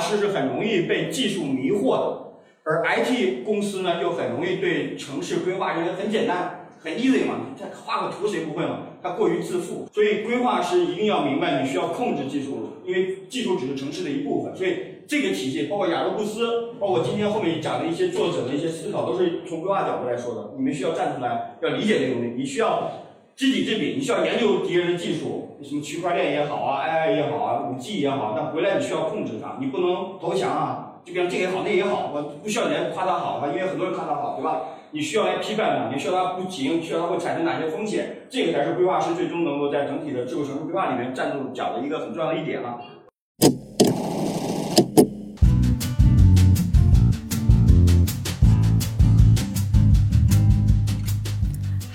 [0.00, 2.32] 师是很容易被技术迷惑的，
[2.64, 8.86] 而 IT 公司呢又很容易对城市规划认为很简单、很 easy 嘛，你再画个图谁不会嘛？
[9.02, 14.56] 它过于自负，所以规划师一定要明白你需要控制技术，因为技术只是城市的一部分。
[14.56, 14.76] 所以
[15.06, 20.50] 这个体系，包括雅各布斯，包括今天后面讲的一些作者的一些思考，都是从规划角度来说的。
[20.56, 22.92] 你们需要站出来，要理解这个东西，你需要
[23.40, 31.00] 知己知彼，你需要研究敌人的技术，什么区块链也好啊，AI 也好啊，五 G 也好，那回来你需要控制它，你不能投降啊。
[31.06, 34.60] 就比方这个也好，那也好，我不需要你来夸它好啊，因为很多人夸它好，对吧？
[34.90, 42.76] 你需要来批判它，你需要它不行，需要它会产生哪些风险，这个才是规划师最终能够在整体的智慧城市规划里面站住脚的一个很重要的一点啊。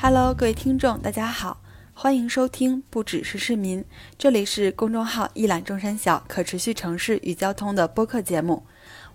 [0.07, 1.59] Hello，各位听众，大家好，
[1.91, 3.83] 欢迎收听不只是市民，
[4.19, 8.61] 这里是公众号一览众山小可持续城市与交通的播客节目。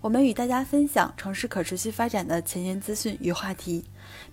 [0.01, 3.85] 我们与大家分享城市可持续发展的前沿资讯与话题。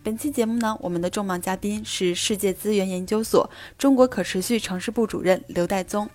[0.01, 6.09] 本期节目呢，我们的重磅嘉宾是世界资源研究所中国可持续城市部主任刘代宗。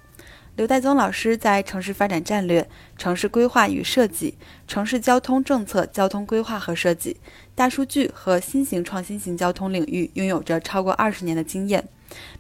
[0.55, 4.37] 刘代宗老师在城市发展战略、城市规划与设计、
[4.69, 7.17] 城市交通政策、交通规划和设计、
[7.55, 11.83] 大数据和新型创新型交通领域拥有着超过二十年的经验。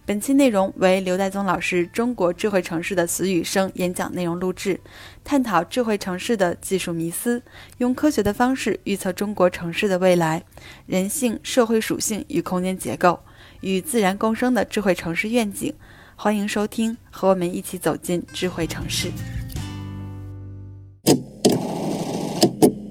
[0.05, 4.79] 本期内容为刘代宗老师《中国智慧城市的死与生》演讲内容录制，
[5.25, 7.43] 探讨智慧城市的技术迷思，
[7.79, 10.45] 用科学的方式预测中国城市的未来，
[10.85, 13.21] 人性、社会属性与空间结构，
[13.63, 15.75] 与自然共生的智慧城市愿景。
[16.23, 19.11] 欢迎收听，和我们一起走进智慧城市。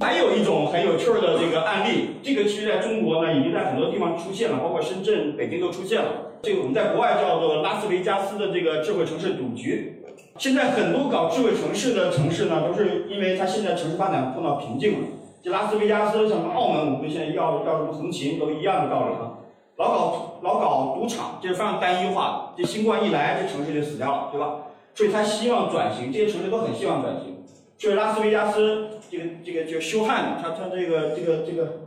[0.02, 6.34] 还有一种很有趣的这个案例，这个其实在中国呢，已经在很多地方出现了，包括深圳、北京都出现了。
[6.44, 10.04] 这个我们在国外叫做拉斯维加斯的这个智慧城市赌局。
[10.38, 15.08] 现在很多搞智慧城市的城市呢，都是因为它现在城市发展碰到瓶颈了。
[15.42, 19.40] 就拉斯维加斯、什么澳门，我们现在要要什么横琴，都一样的道理啊。
[19.82, 22.54] 老搞老搞赌场，这是非常单一化。
[22.56, 24.58] 这新冠一来，这城市就死掉了，对吧？
[24.94, 27.44] 所以他希望转型，这些城市都很希望转型。
[27.78, 28.88] 就是拉斯维加斯。
[29.12, 31.82] 这个这个就修汉，他他这个这个这个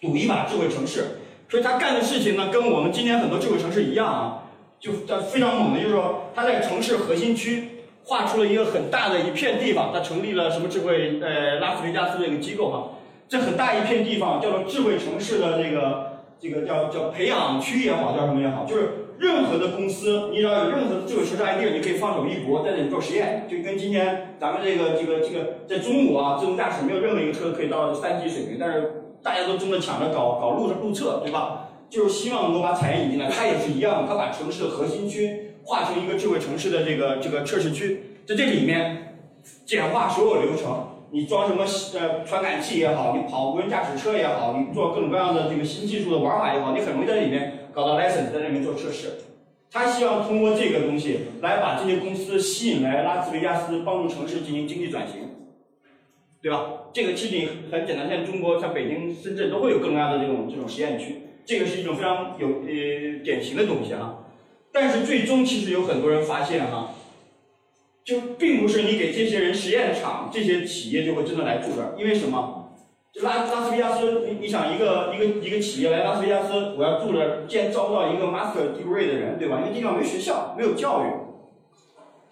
[0.00, 1.18] 赌一把智慧城市，
[1.50, 4.44] 所以他干的事情呢，跟我们今天很多智慧城市一样啊，
[4.78, 12.88] 就他非常猛的，就是说他在城市核心区画出了一个很大的一片地方，他成立了什么智慧呃拉斯维加斯这个机构哈，
[13.28, 16.09] 这很大一片地方叫做智慧城市的这个
[16.40, 18.88] 这个叫叫培养区也好，叫什么也好，就是。
[19.20, 31.68] 任何的公司，你只要有任何的智慧城市 idea，你可以放手一搏，在这里做实验，就跟今天咱们这个这个这个在中国啊，自动驾驶没有任何一个车可以到三级水平，但是大家都争着抢着搞搞路路测，对吧？
[31.90, 33.28] 就是希望能够把产业引进来。
[33.28, 39.18] 它也是一样，它把城市的核心区划成一个智慧城市的这个这个测试区，在这里面
[39.66, 40.89] 简化所有流程。
[41.12, 41.64] 你装什么
[41.98, 49.14] 呃传感器也好，你跑无人驾驶车也好，你做各种各样的这个新技术的玩法也好，你很容易在里面搞到 license，在里面做测试。
[49.72, 55.28] 他希望通过这个东西来把这些公司吸引来拉斯维加斯，帮助城市进行经济转型，
[56.40, 56.64] 对吧？
[56.92, 64.24] 这个其实很简单，现在中国像北京、深圳都会有各种各样的这种这种实验区，这个是一种非常有呃典型的东西哈。
[64.72, 66.94] 但是最终其实有很多人发现哈。
[68.04, 72.56] 就并不是你给这些人实验场，这些企业就会真的来住这儿，因为什么？
[73.12, 79.60] 就拉拉斯维加斯，你你想一个一个一个企业来拉斯维加斯，我要住这儿，建招不到一个 master degree 的人，对吧？
[79.60, 81.10] 因为地方没学校，没有教育，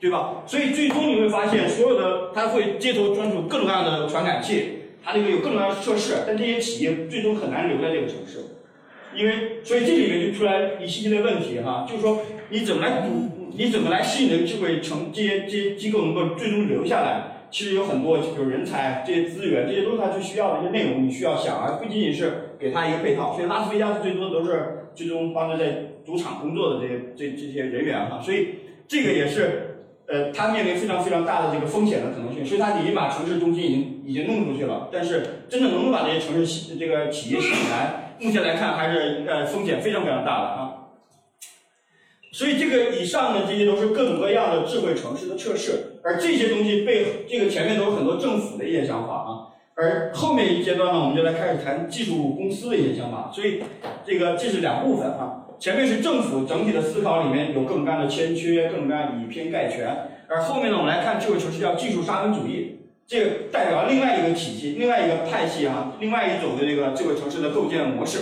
[0.01, 0.45] 对吧？
[0.47, 8.39] 所以最终你会发现，所有的他会街头专注各种各样的传感器，它那个有各种各样的设施，但这些企业最终很难留在这个城市，
[9.17, 13.05] 因为所以这里面就出来一系列问题哈，就是说你怎么来？
[13.59, 17.49] 你怎么来吸引这个智慧城这些这些机构能够最终留下来？
[17.51, 21.05] 其实有很多，比如人才、这些资源，这些都是他最需要的一些内容。
[21.05, 23.35] 你需要想，而不仅仅是给他一个配套。
[23.35, 28.21] 所以拉斯维加斯最多的都是最终帮着在赌场工作的这些这这些人员哈。
[28.23, 28.51] 所以
[28.87, 32.47] 这个也是呃，他面临非常非常大的这个风险的可能性。
[32.47, 40.75] 所以他已经把城市中心已经已经弄出去了，但是真正能不能把这些城市这个企业吸引来，目前来看还是呃风险非常非常大的啊。
[42.39, 53.29] 所以这个以上呢，这些都是各种各样的智慧城市的测试，而这些东西背这个前面都是很多政府的一些想法啊，而后面一阶段呢，我们就来开始谈技术公司的一些想法。
[53.35, 53.61] 所以
[54.07, 59.89] 这个这是两部分啊，前面是政府整体的思考里面有各种各样的欠缺，各种各样以偏概全，
[60.29, 68.21] 而后面呢，我们来看智慧城市叫技术沙文主义，这个代表另外一个体系，另外一个派系啊，另外一种的这个智慧城市的构建模式，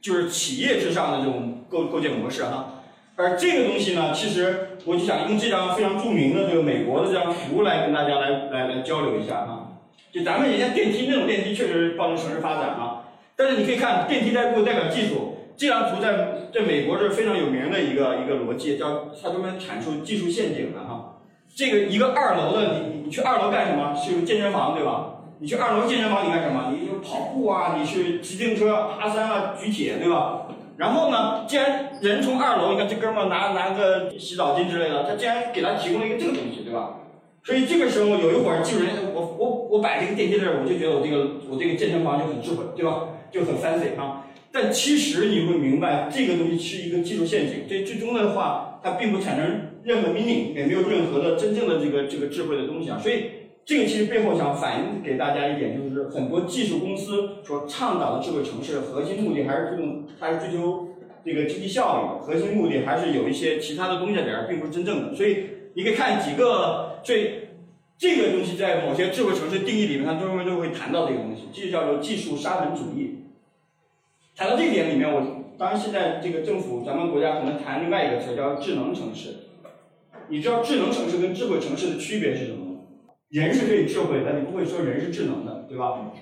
[0.00, 2.78] 就是企业之上的这种构构建模式哈。
[3.16, 9.78] 而这个东西呢，其实我就想用这张非常著名的这个美国的这张图来跟大家来来来交流一下哈。
[10.10, 13.04] 就咱们人家电梯那种电梯确实帮助城市发展啊，
[13.36, 21.18] 但是你可以看电梯代步代表技术，这张图在在美国是非常有名的一个一个逻辑，叫它专门阐述技术陷阱的哈。
[21.54, 23.94] 这个一个二楼的你你去二楼干什么？
[23.94, 25.08] 去健身房对吧？
[25.38, 26.72] 你去二楼健身房你干什么？
[26.72, 30.41] 你就跑步啊，你去骑自行车、爬山啊、举铁对吧？
[30.82, 36.98] 然后呢，既然人从二楼，你看这哥们儿拿拿个洗澡巾之类的，他竟然给他提供了一个这个东西，对吧？
[37.44, 43.10] 所以这个时候有一会儿技术人员，我我我摆这个电梯这儿，我就觉得我这个我这个健身房就很智慧，对吧？
[43.30, 44.26] 就很 fancy 啊。
[44.50, 52.98] 但其实你会明白，这个东西是一个技术陷阱，这最终的话，它并不产生任何 meaning，也没有任何的真正的这个这个智慧的东西啊。
[53.00, 60.88] 所以这个其实背后想反映给大家一点，就是很多技术公司所倡导的智慧城市，核心目的还是注重，还是追求
[61.24, 65.14] 这个经济效益，核心目的还是有一些其他的东西在里边，并不是真正的。
[65.14, 67.50] 所以你可以看几个最
[67.96, 73.26] 这个东西在某些智慧城市定义里面，它专门都会谈到这个东西，这就叫做技术沙文主义。
[74.34, 79.36] 谈到这一点里面，我当然现在这个政府，咱们国家可能谈另外一个词叫智能城市。
[80.28, 82.61] 你知道智能城市跟智慧城市的区别是什么？
[83.32, 86.12] 人是可以智慧，的你不会说人是智能的，对吧？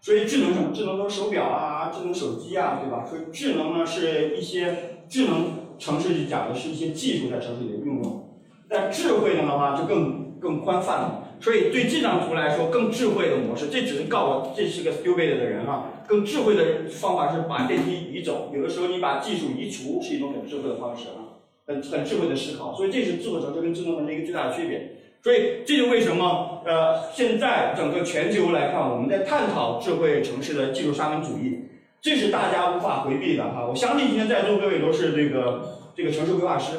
[0.00, 0.70] 所以智能什么？
[0.72, 3.04] 智能都是手表啊，智能手机啊，对吧？
[3.04, 8.28] 所以智能呢是一些智能城市里讲的是一些技术在城市里的运用，
[8.68, 11.26] 但智慧的话就更更宽泛了。
[11.40, 16.04] 所以对这张图来说，更智慧的模式，这只是告我这是个 stupid 的人啊。
[16.06, 22.72] 更智慧的方法是把电梯移走，有的时候你把技术移除是一种很智慧的方式啊，很很智慧的思考。
[22.72, 24.96] 所以这是智慧城市跟智能城市一个最大的区别。
[25.22, 31.66] 所以这就为什么呃现在整个全球来看，我们在探讨智慧城市的技术沙文主义，
[32.00, 33.66] 这是大家无法回避的哈。
[33.68, 36.78] 我相信今天在座各位都是这个这个城市规划师，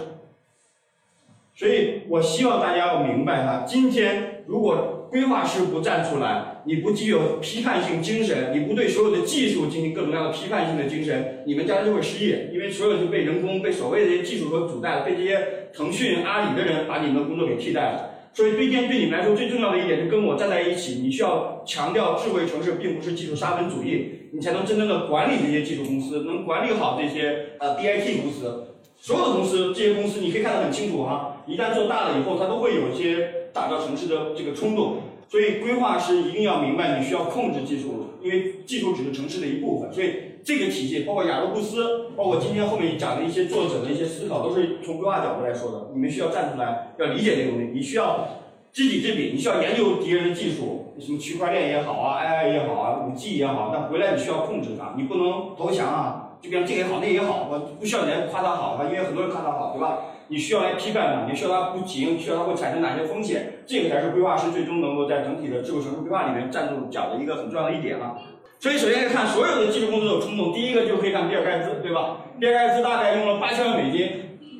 [1.56, 18.11] 所以我希望大家要明白哈，今天如果规划师不站出来，你不具有批判性精神，你不对所有的技术进行各种各样的批判性的精神，你们将来就会失业，因为所有就被人工、被所谓的这些技术所主代了，被这些腾讯、阿里的人把你们的工作给替代了。
[18.34, 28.68] 所以，对电对你们来说最重要的一点，就跟我站在一起，你需要强调智慧城市并不是技术沙文主义，你才能真正的管理这些技术公司，能管理好这些呃 BIT 公司。
[28.98, 34.98] 所有的公司，这些公司你可以看得很清楚哈，一旦做大了以后，它都会有一些打造城市的这个冲动。
[35.30, 39.94] 所以，规划师一定要明白，你需要控制技术，因为技术只是城市的一部分。
[39.94, 40.14] 所以，
[40.44, 45.88] 这个体系，包括雅各布斯，包括今天后面讲的一些作者的一些思考，都是从规划角度来说的。
[45.94, 47.72] 你们需要站出来，要理解这个东西。
[47.74, 48.28] 你需要
[48.74, 56.28] 知己知彼，你需要研究敌人的技术，什么区块链也好啊，AI 也好啊，五 G 也好，那回来你需要控制它，你不能投降啊。
[56.42, 60.00] 就比如这个也好，那也好，我不需要人夸他好，因为很多人夸他好，对吧？
[60.32, 68.16] 你需要来批判它，你需要它不行，需要它会产生哪些风险，这个才是规划师最终能够在整体的智慧城市规划里面站住脚的一个很重要的一点啊。
[68.58, 72.18] 所以首先来看所有的技术公司都有冲动，第一个就可以看比尔盖茨，对吧？
[72.40, 74.10] 比尔盖茨大概用了八千万美金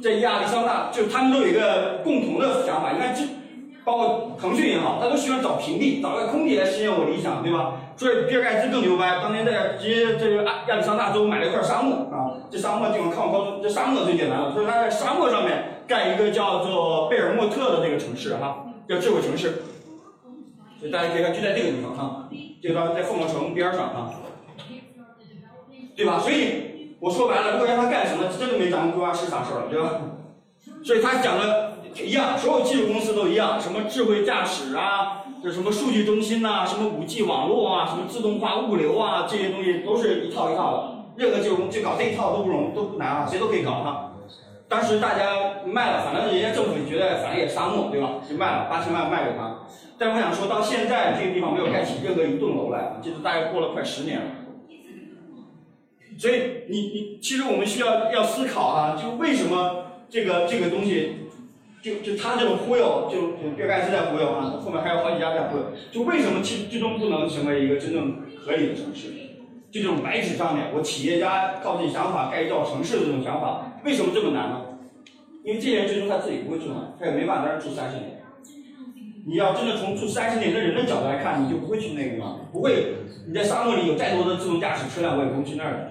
[0.04, 3.24] 在亚利桑那，就他们都有一个共同的想法，你看这。
[3.84, 7.81] 包括腾讯也好，他都喜欢找平地，找个空地来实现我理想，对吧？
[7.98, 19.62] 所以比尔盖茨更牛掰，当年在直接这个亚亚利桑那州买了一块沙漠啊，这沙漠地方看我告诉这沙漠最简单了，所以他在沙漠上面盖一个叫做贝尔莫特的这个城市哈，叫智慧城市。
[20.80, 22.30] 所以大家可以看，就在这个地方哈，
[22.62, 24.10] 这个在凤凰城边上啊，
[25.96, 26.18] 对吧？
[26.18, 30.02] 所以我说白了，如果让他干什么，真的没咱们规划师啥事儿了，对吧？
[30.84, 31.71] 所以他讲的。
[31.96, 41.02] 一样，所有技术公司都一样，什么智慧驾驶啊，这什么数据中心呐，什么五 G 网络啊，什么自动化物流啊，这些东西都是一套一套的。
[41.18, 44.14] 任何技术公司搞这一套都不容都不难啊，谁都可以搞哈。
[44.70, 49.58] 当时大家卖了，反正人家政府觉得反正也沙漠对吧，就卖了八千万卖给他。
[49.98, 54.26] 但我想说到现在这个地方没有盖起任何一栋楼来，就是大概过了快十年了。
[56.18, 61.18] 所以你你其实我们需要要思考哈，就为什么这个这个东西。
[61.82, 65.64] 就就他这种忽悠，就就比尔盖茨在忽悠啊，后面还有好几家在忽悠。
[65.92, 69.10] 就为什么其最终不能成为一个真正合理的城市？
[69.72, 74.62] 就这种白纸上面，我企业家靠自己想法盖一座城市的这种想法，为什么这么难呢？
[75.44, 78.22] 因为这些人最终他自己不会住那，他也没办法在那住三十年。
[79.26, 82.94] 你要真的从住三十年的人的角度来看，你就不会去那个嘛，不会。
[83.28, 85.90] 你在沙漠里有再多的自动驾驶车辆，我也不会去那儿。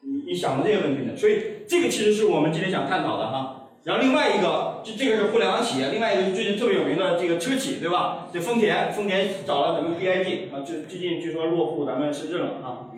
[0.00, 1.16] 你你想过这些问题的？
[1.16, 3.67] 所以这个其实是我们今天想探讨的哈。
[3.88, 8.28] 然后另外一个，这这个是互联网企业，另外一个是最近特别有名的这个车企，对吧？
[8.30, 12.92] 这丰田，丰田找了咱们 BIG 啊，最最近据说落户咱们深圳了啊。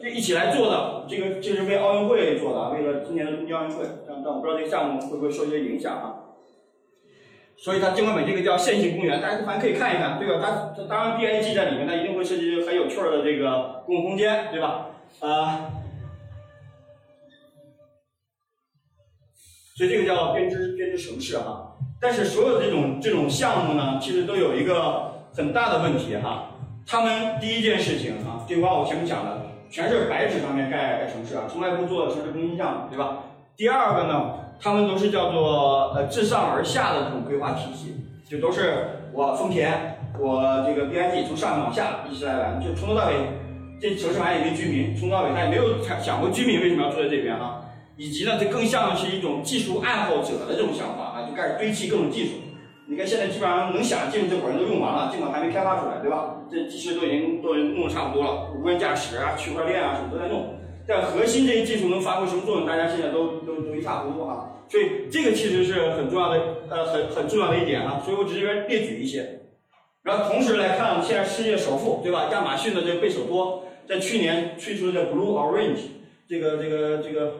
[0.00, 3.84] 这一起来做的，这个这是为奥运会做的，为了今年的东京奥运会。
[4.06, 6.14] 但但我不知道这个项目会不会受一些影响啊？
[7.56, 10.38] 所以它尽管美这个叫线性公园，大家反正可以看一看，对吧？
[10.40, 14.86] 它它当然 BIG 在里面，它一定会设计很有趣的这个公共空间，对吧？
[15.18, 15.70] 呃，
[19.76, 21.68] 所以这个叫编织编织城市哈。
[22.00, 26.48] 但是所有这种这种项目呢，其实都有一个很大的问题哈。
[26.84, 33.18] 他们第一件事情啊，就把我前面讲的，全是白纸上面盖盖城市啊，从来不做城市更新项目，对吧？
[33.56, 37.94] 第二个呢，他们都是叫做呃自上而下的这种规划体系，
[38.28, 43.14] 就都是我丰田，我这个 BIG 从上往下一起来来，就从头到尾，
[43.80, 47.62] 这城市还有一个居民，从头到尾他也没有想想过居民为什么要住在这边哈，
[48.02, 52.32] 以及呢，这更像是一种技术爱好者的这种想法啊，就开始堆砌各种技术。
[52.88, 56.42] 你看现在基本上能想的技术这伙人都用完了，尽管还没开发出来，对吧？
[56.50, 60.52] 这其实都已经都弄得差不多了，无人驾驶啊、区块链啊什么都在弄，
[60.84, 64.50] 但核心这些技术能发挥什么作用，大家现在都都都一塌糊涂啊。
[64.68, 68.02] 所以这个其实是很重要的，呃，很很重要的一点啊。
[68.04, 69.40] 所以我只是列举一些。
[70.02, 72.28] 然后同时来看，现在世界首富，对吧？
[72.32, 75.78] 亚马逊的这个贝索多在去年推出的这 Blue Orange
[76.28, 77.34] 这个这个这个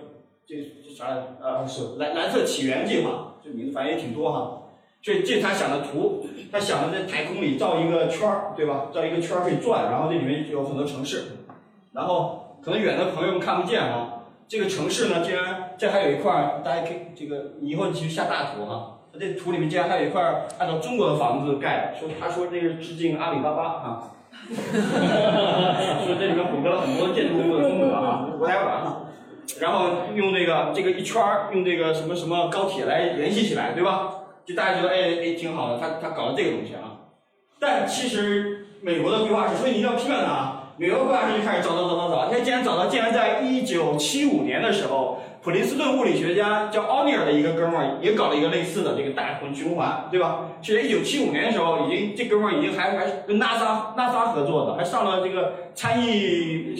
[0.47, 1.07] 这这啥
[1.41, 4.59] 啊是蓝蓝色起源计划，这名字反正也挺多哈。
[5.03, 8.87] 所以这他想的图，他想的在太空里造一个圈儿，对吧？
[8.93, 11.25] 造一个圈儿可以转，然后这里面有很多城市，
[11.93, 14.21] 然后可能远的朋友们看不见啊。
[14.47, 18.99] 这个城市呢，竟然这还有一块，大家可以这个以后你去下大图哈。
[19.19, 24.11] 这图里面竟然还有一块按照中国的房子盖的，说他说这是致敬阿里巴巴啊。
[24.53, 29.02] 说这里面混合了很多建筑物的风格啊，不太玩哈。
[29.61, 34.15] 然后用这个这个一圈儿，用这个什么什么高铁来联系起来，对吧？
[34.45, 37.07] 就大家觉得哎哎挺好的，他他搞了这个东西啊，
[37.61, 40.59] 但其实美国的规划师，所以你一定要批判他啊。
[40.79, 50.49] 美国规划师就开始找找找找找，他竟然找到，竟然在一九七五年的时候，普林斯顿物理学家叫奥尼尔的一个哥们儿也搞了一个类似的这个大混循环，对吧？
[50.63, 56.75] 其实一九七五年的时候，已经这哥们儿已经还还跟 NASA NASA 合作的，还上了这个参议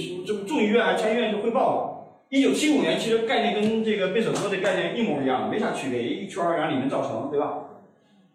[0.49, 1.92] 众议院参议院去汇报了。
[2.33, 7.59] 一九七五年，其实概念跟这个贝索托的概念一模一样，没啥区别，一圈儿然后里面造成，对吧？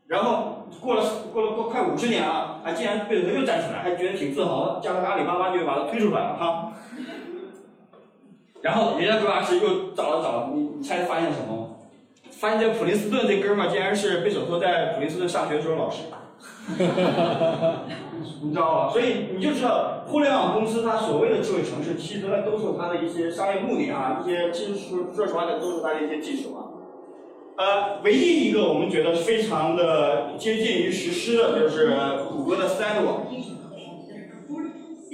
[0.05, 6.73] 然后过了过了过快五十年了，啊，竟然贝索托又站起来，还觉得挺自豪的，加了个阿里巴巴就把它推出来了哈。
[8.61, 11.79] 然后人家规划师又找了找，你你猜发现什么？
[12.29, 16.03] 发现这普林斯顿这哥们儿竟然是贝索托在普林斯顿上学的时候老师。
[18.43, 18.89] 你知道吧？
[18.91, 26.59] 所以你就知道，互联网公司它所谓的智慧城市，其实都在兜售它的一些商业目的啊，一些其实说说实话的都是它的一些技术啊。
[27.57, 31.91] 呃，唯一一个我们觉得非常的接近于实施的，就是
[32.29, 33.21] 谷歌的 Sidewalk。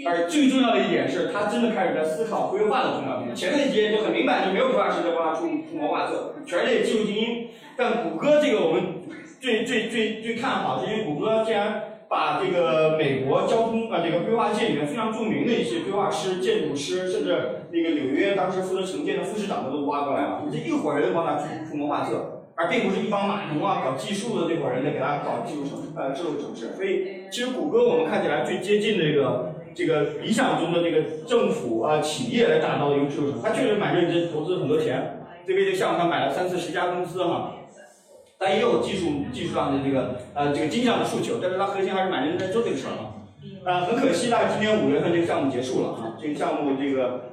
[0.05, 3.33] 而最重要的一点是，它真的开始在思考规划的重要性。
[3.33, 7.47] 前面几页就很明白，就没有规划师在帮他出出谋划策，全是这些技术精英。
[7.77, 8.83] 但谷歌这个我们
[9.43, 11.89] 最最最最看好，是因为谷歌竟然。
[12.09, 26.75] 把这个美国交通啊，这个规划界里面非常著名的一些规划师、建筑师，甚至那个纽约当时负责城建的副市长都挖过来了，你这一伙人帮他出出谋划策，而并不是一帮码农啊、搞技术的这伙人在给他搞技术城呃智慧城市。
[26.75, 37.55] 所以，其实谷歌我们看起来最接近这个这个理想中的这个政府啊企业来打造的一个智慧城市，他确实蛮认真，投资很多钱，这边这个项目他买了三四十家公司哈。
[38.39, 43.15] 它也有技术技术上的这个呃这个经济上的诉求，但是它核心还是蛮认真在做这个事儿啊。
[43.65, 46.17] 呃，很可惜，大概今年五月份这个项目结束了啊。
[46.21, 47.31] 这个项目这个，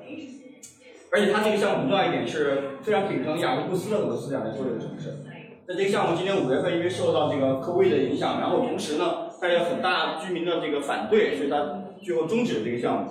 [1.10, 5.24] 而且它这个项目很重要一点是非常秉承雅各布斯的很多思想来做这个城市。
[5.66, 13.10] 那这个项目今年五月份因为受到这个科威的影响，然后同时呢，它有很大居民的这个反对，所以它最后终止了这个项目。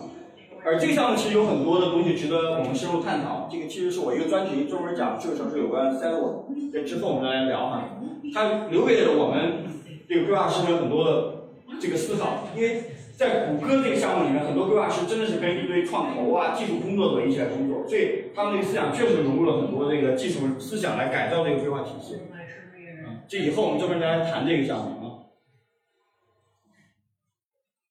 [0.66, 3.48] 而这个项目其实有很多的东西值得我们深入探讨。
[3.50, 7.98] 这个其实是我一个专题，专门讲这个城市有关 s e t l e 这之后我们再来聊哈。
[8.34, 9.66] 它留给了我们
[10.08, 11.34] 这个规划师们很多的
[11.80, 12.84] 这个思考，因为
[13.16, 22.16] 在谷歌这个项目里面，很多规划师真的是跟一堆创投啊、技术工作者一起来工作，所以他们这个思想确实融入了很多这个技术思想来改造这个规划体系。
[23.28, 25.30] 这以后我们专门来谈这个项目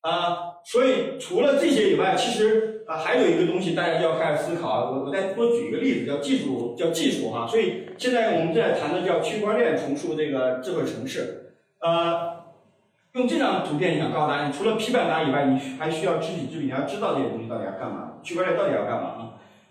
[0.01, 0.09] 啊。
[0.09, 0.48] 啊。
[0.65, 4.91] 所以除了这些以外，其实啊还有一个东西大家就要开始思考。
[4.91, 7.47] 我我再多举一个例子，叫技术，叫技术哈。
[7.47, 11.53] 所以现在我们在谈的叫区块链重塑这个智慧城市。
[11.81, 12.43] 呃，
[13.13, 19.21] 用这张图片想告诉大家，你除了批判它以外，你还需要知己知彼，你要知道这些东西到底要干嘛，区块链到底要干嘛啊？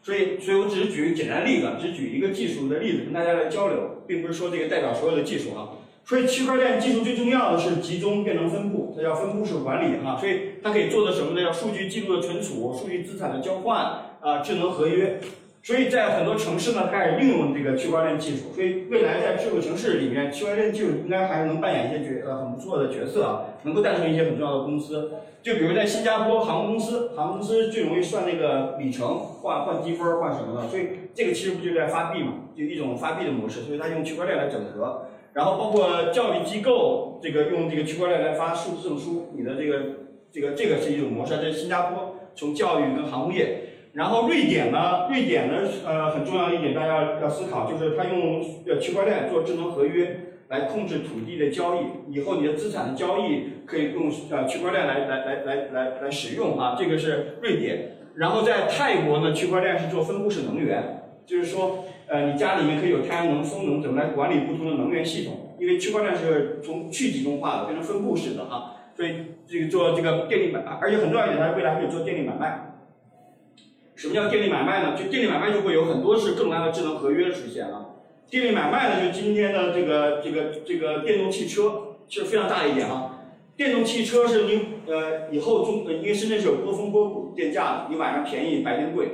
[0.02, 5.68] 所以，所以我只是举个简单例子，只举一个技术的例子跟大家来交流，并不是说这个代表所有的技术啊。
[6.08, 10.16] 所以区块链技术最重要的是集中变成分布，它叫分布式管理哈。
[10.18, 11.46] 所以它可以做的什么呢？
[11.46, 13.76] 叫数据记录的存储、数据资产的交换
[14.22, 15.20] 啊、智能合约。
[15.62, 18.54] 所以在很多城市呢开始应用这个区块链技术。
[18.54, 25.10] 所以未来在智慧城市里面，区块链技术应该还是能扮演一些角呃很不错的角色啊，能够诞生一些很重要的公司。
[25.42, 35.02] 就比如在新加坡航空公司，航空公司最容易算那个里程换换积分换什么的，所以这个其实不就在发币嘛，就一种发币的模式，所以它用区块链来整合。
[35.34, 39.80] 然后包括教育机构，这个用这个区块链来发数字证书，你的这个
[40.32, 43.64] 这个这个是一种模式，在新加坡从教育跟航空业。
[43.92, 57.96] 然后瑞典呢，瑞典呢，呃，很重要一点大家要思考，就是它用呃区块链做智能合约来控制土地的交易，以后你的资产的交易可以用呃区块链来来来来来来使用啊，这个是瑞典。
[58.16, 61.84] 然后在泰国呢，区块链是做分布式能源，就是说。
[62.08, 65.54] 呃，你家里面可以有太阳能、风能，怎么来管理不同的能源系统？
[65.58, 69.14] 因为区块链是从去集中化的变成分布式的哈，所以
[69.46, 72.64] 这个做这个电力买卖，而且很重要一点，它未来可以做电力买卖。
[73.94, 74.96] 什么叫电力买卖呢？
[74.96, 77.86] 就电力买卖就会有很多是各种各样的智能合约出现啊。
[78.30, 83.16] 电力买卖呢，就今天的这个这个这个电动汽车，是非常大一点啊。
[83.56, 89.08] 电动汽车是你呃以后中，因为深圳是有波峰波谷电价的，你晚上便宜，白天贵。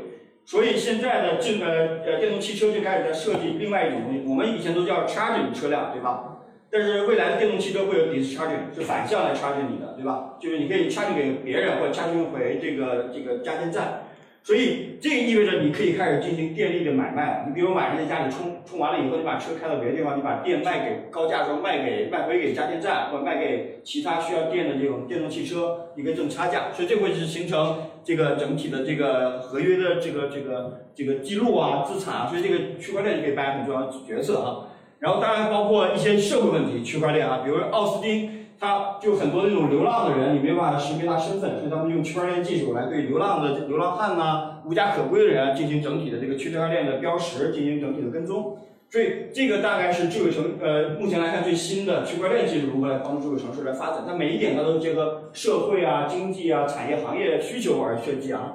[0.47, 6.31] 所以现在的这个呃电动汽车就开始在设计另外一种东西，我们以前都叫 charging 车辆，对吧？
[6.71, 10.35] 但是未来的电动汽车会有 discharging，是反向来 charging 你的，对吧？
[10.41, 14.03] 就是你可以 charging 给别人或者 charging 回这个这个加电站。
[14.43, 17.47] 所以这意味着你可以开始进行电力的买卖。
[17.49, 26.65] 你比如晚上在家里充充完了以后，你把车开到别的地方，你把电卖给高价时候卖给卖回给加电站，或者卖给其他需要电的这种电动汽车，你可以挣差价。
[26.75, 32.27] 所以这会是形成这个整体的这个合约的这个这个这个记录啊、资产啊。
[32.29, 34.69] 所以这个区块链就可以扮演很重要的角色啊。
[35.01, 38.31] 然后当然包括一些社会问题，区块链啊，比如奥斯汀。
[38.57, 48.57] 他就很多那种流浪的人，你没办法识别他身份，所以他们用区块链技术来对流浪的流浪汉呐、无家可归的人进行整体的这个区块链的标识，进行整体的跟踪。
[48.95, 54.05] 所以这个大概是智慧城呃，目前来看最新的区块链技术如何来帮助智慧城市来发展。
[54.07, 58.53] 它每一点它都结合社会啊、经济啊、产业行业需求而设计啊。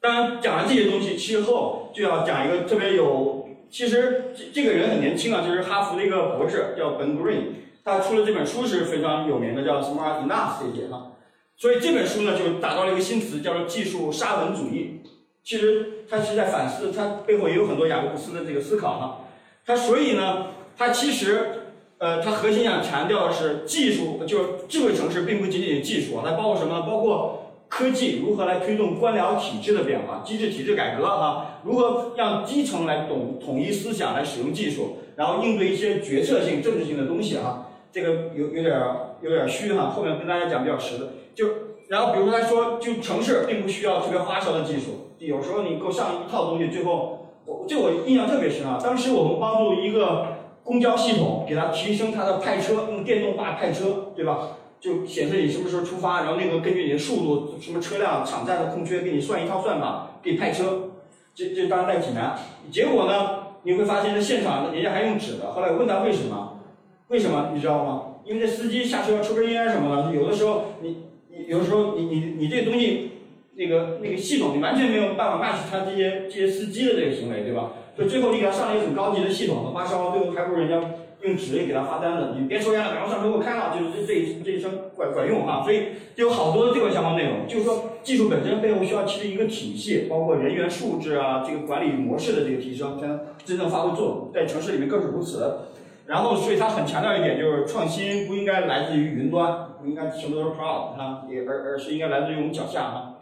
[0.00, 7.40] 当然讲完这些东西之后，就要讲一个特别有，其实这这个人很年轻啊，就是哈佛的一个博士，叫 Ben Green。
[7.84, 11.12] 他出了这本书是非常有名的，叫 Smart Enough 这些哈，
[11.58, 15.02] 所以这本书呢就打造了一个新词，叫做技术沙文主义。
[15.48, 19.20] 其实他是在反思，他背后也有很多雅各布斯的这个思考哈。
[19.64, 21.62] 他所以呢，他其实
[21.96, 26.82] 呃，他核心想强调的是技术，就是智慧城市并不仅仅是技术，它包括什么？
[26.82, 31.62] 包括科技如何来推动官僚体制的变化、机制体制改革哈？
[31.64, 37.70] 如何让基层来懂统一思想来使用技术，然后应对一些决策性、政治性的东西哈？
[37.90, 38.78] 这个有有点
[39.22, 41.08] 有点虚哈，后面跟大家讲比较实的。
[41.34, 41.46] 就
[41.88, 48.78] 然后比如说他说，就城市并不需要特别花哨的技术，有时候你给我上一套东西，最后我这我印象特别深啊。
[48.82, 54.50] 当时我们帮助一个公交系统，给它提升它的派车，用电动化派车，对吧？
[54.80, 60.90] 就显示你什么时候出发，然后那个根据你的速度，什么车辆场站的空缺，给你算一套算法，给你派车。
[61.34, 62.38] 这这当然在济南，
[62.70, 65.52] 结果呢，你会发现在现场人家还用纸的。
[65.52, 66.60] 后来我问他为什么？
[67.08, 68.02] 为什么你知道吗？
[68.24, 73.12] 因为这司机下车抽根烟什么的，有的时候你你有的时候你你你这东西，
[73.58, 77.72] 那个那个系统你完全没有办法 match 他这些这些司机的这个行为，对吧？
[77.96, 80.80] 所以最后你给他上了一个很高级的系统，很花哨，最后还不如人家
[81.22, 82.36] 用纸给他发单子。
[82.38, 85.64] 你别抽烟了，赶快上车给我开了，就是这这一这一声管管用哈。
[85.64, 94.30] 所以有好多的这个相关内容，就是说技术本身背后需要其实一个体系，包括人员素质啊，这个管理模式的这个提升，才能真正发挥作用。
[94.32, 95.62] 在城市里面更是如此。
[96.06, 103.17] 然后，所以他很强调一点，就是创新不应该来自于云端，不应该什么都是 cloud，哈，也而而是应该来自于我们脚下哈。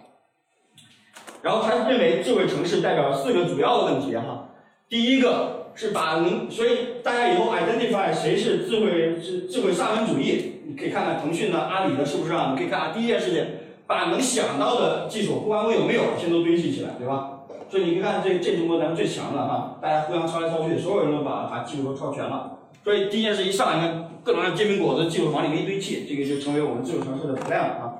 [1.42, 4.48] 然后他认为智慧城市代表四个主要的问题哈。
[4.88, 9.16] 第一个是把能，所以大家以后 identify 谁是智慧
[9.48, 12.52] 智慧沙文主义，你可以看看腾讯的、阿里的是不是啊？
[12.52, 13.44] 你可以看啊第一件事情，
[13.86, 17.32] 把能想到的技术，不管我有没有，先都堆砌起来，对吧？
[17.68, 22.58] 所以你可以看这这中国咱们最强的哈，大家互相抄来抄去，所有人都把把技术都抄全了。
[22.84, 27.92] 所以第一件事一上来，看各种各样煎饼果子技术往里面一堆砌，这个就成为我们智慧城市的 plan 啊。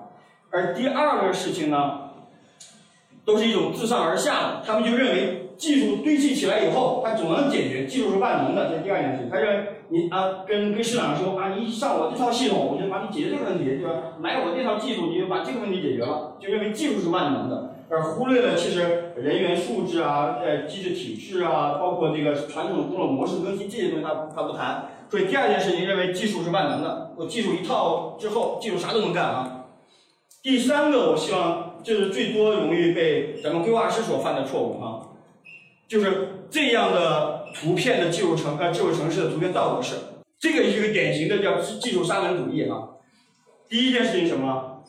[0.52, 2.05] 而第二个事情呢，
[3.26, 9.28] 都是一种自上而下的，他们就认为技术堆砌起来以后，它总能解决，技术是万能的，这是第二件事情。
[9.28, 14.14] 他认为你啊，跟跟市场上说啊，你上我这套系统，我就帮你解决这个问题，对吧？
[14.20, 17.74] 买我这套技术，你就把这个问题解决了，就认为技术是万能的。
[17.88, 29.66] 而忽略了其实人员素质啊、呃机制体制啊，包括这个传统工作模式更新这些东西，他他不谈，所以第二件事情认为技术是万能的，我技术一套之后，技术啥都能干啊。
[30.42, 35.06] 第三个，我希望就是最多容易被咱们规划师所犯的错误啊，
[35.86, 39.94] 就是这样的图片的技术城呃智慧城市的图片造模式，
[40.40, 42.88] 这个是一个典型的叫技术沙文主义啊。
[43.68, 44.82] 第一件事情什么？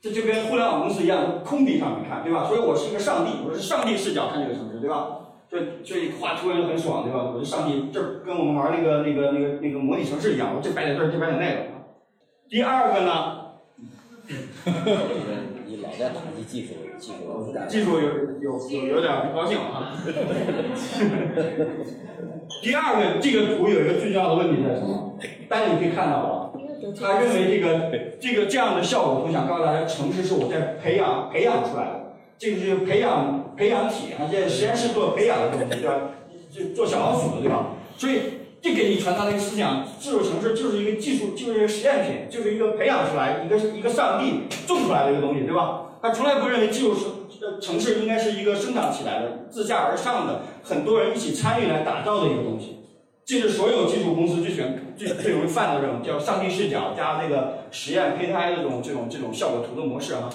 [0.00, 2.46] 这就跟互联网公司一样，空地上面看，对吧？
[2.46, 5.16] 所以我是一个上帝，我是上帝视角看这个城市，对吧？
[5.50, 7.24] 所以所以画图人很爽，对吧？
[7.34, 11.66] 我是上帝，这跟我们玩那个那个那个那个模拟城市一样，我这摆点这儿，这摆点那个。
[12.48, 13.40] 第二个呢？
[15.70, 18.08] 你老在打击技术，技术技术有
[18.40, 19.94] 有有有点不高兴了啊。
[22.60, 25.16] 第二个，这个图有一个最重要的问题在什么？
[25.48, 26.50] 大家你可以看到啊，
[26.98, 36.10] 他认为这个这个这样的效果图想告诉大家，城市是我在培养培养出来的，这个是培养培养体啊，在实验室做培养的东西，对吧？
[36.50, 37.76] 就做小老鼠的，对吧？
[37.96, 45.86] 所以这给你传达的一个思想，智慧城市就是一个技术，就是一个实验品，就是一个培养出来一个一个上帝种出来的一个东西，对吧？
[46.02, 47.06] 他从来不认为技术是
[47.44, 52.76] 呃城市应该是一个生长起来的、自下而上的、很多人一起参与来打造的一个东西。
[53.24, 60.28] 这是所有技术公司最喜欢、最最容易犯的这种叫上帝视角加这个实验胚胎的这种这种这种效果图的模式啊。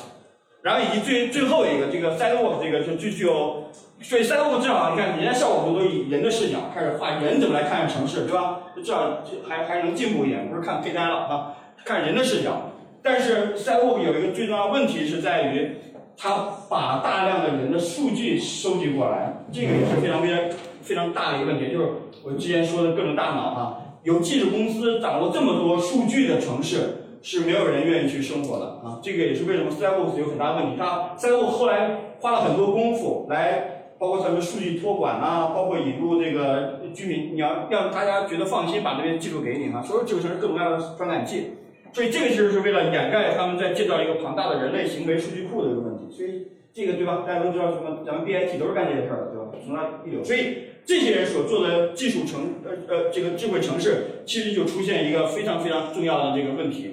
[0.62, 3.66] 然后以及最最后一个这个 sidewalk 这个是最具有，
[4.02, 8.60] 所以 sidewalk 至少你看人家效果图都以人的视角开始画人怎么来看城市，对吧？
[8.76, 11.54] 至少还还能进步一点，不是看胚胎了啊，
[11.84, 12.72] 看人的视角。
[13.02, 15.78] 但是 sidewalk 有一个最重要问题是在于，
[16.18, 20.40] 他把大量的人的数据收集过来，这个也是非常非常
[20.82, 21.90] 非常大的一个问题，就是
[22.24, 27.02] 我之前说的各种大脑啊，有技术公司掌握这么多数据的城市。
[27.28, 30.76] 是没有人愿意去生活的啊，这个也是为什么 Skybox 有很大的问题。
[30.78, 41.52] 它 Skybox 后来花了很多功夫来，包括咱们数据托管啊，包括引入这个居民，你要让大家觉得放心，把这边技术给你啊，所有这个是各种各样的传感器。
[41.94, 46.14] 所以这个其实是为了掩盖他们在建造一个庞大的人类行为数据库的一个问题。
[46.14, 47.24] 所以这个对吧？
[47.26, 48.04] 大家都知道什么？
[48.06, 49.52] 咱们 BIT 都是干这些事儿的，对吧？
[49.66, 50.22] 从那一流。
[50.22, 56.92] 所以这些人所做的技术城呃呃这个智慧城市，其实就出现一个非常非常重要的这个问题。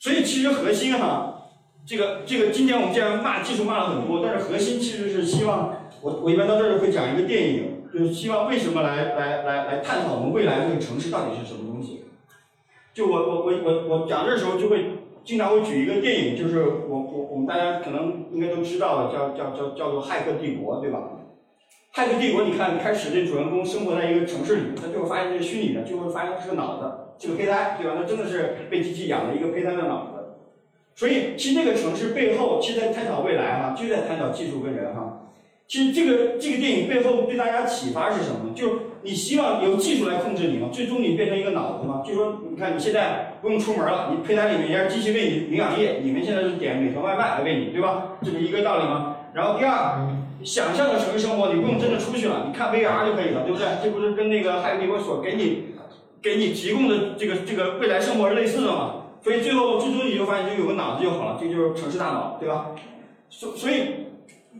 [0.00, 1.31] 所以其实核心哈，
[1.92, 12.04] 这个这个今天我们既然骂技术骂了很多，但是核心其实是希望我我一般到这儿会讲一个电影，就是希望为什么来来来来探讨我们未来这个城市到底是什么东西。
[12.94, 14.86] 就我我我我我讲这时候就会
[15.22, 21.10] 经常会举一个电影，就是我我我们大家可能应该都知道的，叫叫叫叫做《骇客帝国》，对吧？
[21.94, 26.90] 《骇客帝国》你看开始这主人公生活在一个城市里，他最后发现这是虚拟的，最后发现是个脑子。
[27.18, 27.98] 是个胚胎，对吧？
[28.00, 30.11] 那真的是被机器养了一个胚胎的脑子。
[30.94, 35.18] 所以，其实这个城市背后，其实在探讨未来哈，就在探讨技术跟人哈。
[35.66, 38.52] 其实这个这个电影背后对大家启发是什么？
[38.54, 40.68] 就是你希望由技术来控制你吗？
[40.70, 42.02] 最终你变成一个脑子吗？
[42.04, 48.18] 就是说，你看你现在不用出门了，你胚胎里面也是机器喂你营养液，你们现在是点美团外卖来喂你，对吧？
[48.22, 49.16] 这不一个道理吗？
[49.32, 50.06] 然后第二，
[50.44, 53.66] 想象的城市生活，你不用真的出去了，你看 VR 就可以了，对不对？
[53.82, 55.72] 这不是跟那个海底国所给你。
[56.20, 59.01] 给你提供的这个这个未来生活是类似的嘛？
[59.22, 62.74] 所以最后最终你就发现就有个脑子就好了，这就是城市大脑，对吧？
[63.30, 63.74] 所所以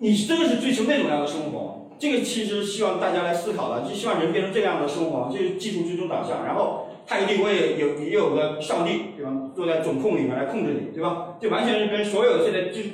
[0.01, 6.47] 你真的是追求那种样的生活，这个其实希望大家来思考的，就希望人变成这样的生活，这是技术最终导向。
[6.47, 9.33] 然后太阳帝国也有也有个上帝，对吧？
[9.55, 11.35] 坐在总控里面来控制你，对吧？
[11.41, 12.85] 这完全是跟所有现在智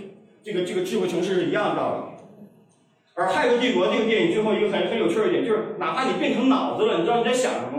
[0.42, 2.18] 这个这个智慧城市是一样的道理。
[3.14, 7.77] 而骇客帝国这个电影最后一个很很有趣的一点就是，哪怕你变成脑子了，你知道你在想什么？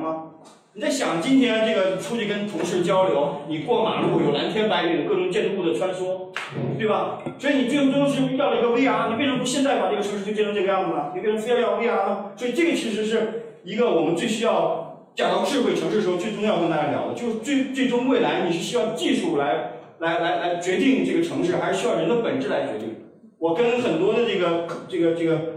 [0.75, 6.29] 你在想今天这个出去跟同事交流，你过马路有蓝天白云，各种建筑物的穿梭，
[6.77, 7.23] 对吧？
[7.39, 11.11] 所以你最终是遇到了一个 VR，你为什么不现在把这个城市就建成这个样子呢？
[11.15, 12.31] 你为什么非要要 VR 呢？
[12.37, 22.95] 所以这个其实是一个我们最需要讲到智慧城市的时候最重要跟大家聊的，就是最最终未来你是需要技术来来来来决定这个城市，还是需要人的本质来决定？
[23.39, 25.48] 我跟很多的这个这个这个。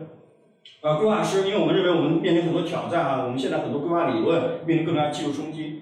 [0.83, 5.81] 呃，规划师，因为我们认为我们面临很多挑战啊，我们现在很多规划理论面临各种各样技术冲击。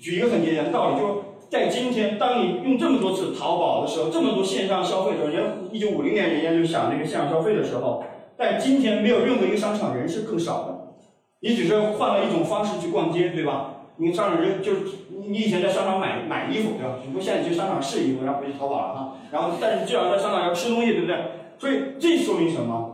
[0.00, 1.14] 举一个很简单的道理，就是
[1.50, 8.04] 在今天，当你用这么多次淘宝的时候，这么多线上消费的时候，人家一九五零年人家就想这个线上消费的时候，
[8.36, 10.94] 但今天没有任何一个商场人是更少的，
[11.40, 13.88] 你只是换了一种方式去逛街，对吧？
[13.96, 14.80] 你商场人就是
[15.26, 17.00] 你以前在商场买买衣服，对吧？
[17.04, 19.16] 只不现在去商场试衣服，然后回去淘宝了哈。
[19.32, 21.16] 然后，但是至少在商场要吃东西，对不对？
[21.58, 22.89] 所以这说明什么？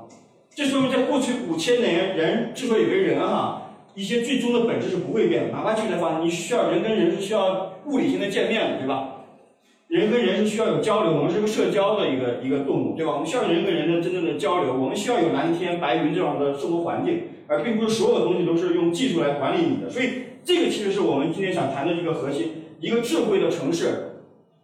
[0.56, 5.50] 这说明，在过去五千年，人之所以为人哈，一些最终的本质是不会变的。
[5.50, 9.26] 哪怕现在发生，你需要人跟人是需要物理性的见面的，对吧？
[9.88, 13.12] 人跟人是需要有交流，我们是个社交的一个一个动物，对吧？
[13.12, 19.90] 我们需要人跟人的真正的交流，我们需要有蓝天白云这样的生活环境，而并不是所有东西都是用技术来管理你的。
[19.90, 20.06] 所以
[20.42, 24.05] 这个其实是我们今天想谈的这个核心，一个智慧的城市。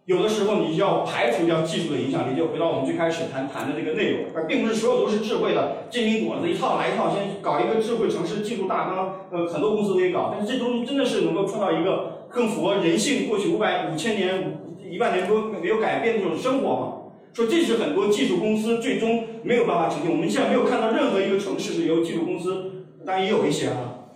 [0.05, 14.59] 有的时候你就要排除掉技术的影响力，就回到我们最开始谈谈的这个内容，而并不是所有都是智慧的煎饼果子一套来一套，先搞一个智慧城市技术大纲，呃，很多公司都可以搞，但是这东西真的是能够创造一个更符合人性过去五百五千年、
[14.91, 16.93] 一万年多没有改变的这种生活吗？
[17.33, 20.11] 说这是很多技术公司最终没有办法呈现。
[20.11, 24.11] 我们现在没有看到任何一个城市是由技术公司，当然也有一些啊，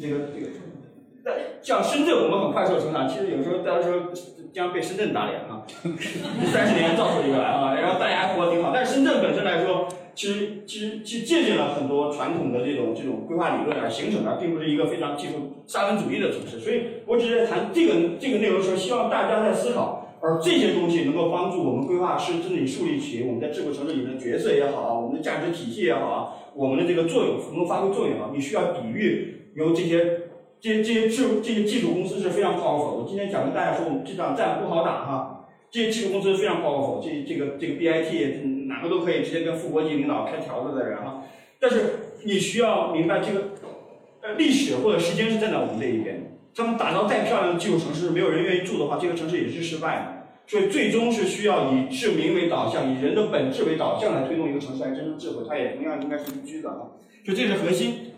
[0.00, 0.46] 这个这个，
[1.24, 4.12] 在像深圳，我们很快速的成长，其实有时候大家说。
[4.52, 5.64] 将被深圳打脸啊！
[6.52, 8.70] 三十年造出一个来啊，然后大家活得挺好。
[8.70, 16.60] 但是深圳本身来说，其实其实其实借鉴了很多传统的这种这种规划理论啊形成的，并不是一个非常技术沙文主义的城市。
[16.60, 28.28] 所以我只是在谈这个这个内容的时候，希望大家在思考，而这些东西能够帮助我们规划师真正树立起我们在智慧城市里的角色也好啊，我们的价值体系也好啊，我们的这个作用能够发挥作用啊。
[28.34, 30.21] 你需要抵御由这些。
[30.62, 33.02] 这些这些智这些技术公司是非常 powerful。
[33.02, 35.48] 我今天想跟大家说，我们这场战不好打哈。
[35.72, 37.02] 这些技术公司非常 powerful。
[37.02, 41.24] 这这个这个 BIT 哪个都可以直接跟副国级领导开条子的人哈。
[41.58, 43.48] 但是你需要明白这个
[44.20, 46.30] 呃历史或者时间是站在我们这一边的。
[46.54, 50.22] 他们打造再漂亮的技术城市，没有人愿意住的话，这个城市也是失败的。
[50.46, 55.42] 所以最终是需要以市民为导向，以人的本质为导向来推动一个城市来真正智慧。
[55.48, 56.94] 它也同样应该是宜居的啊。
[57.24, 58.12] 所以这是核心。